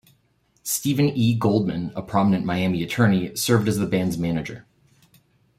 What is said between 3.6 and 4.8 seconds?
as the band's manager.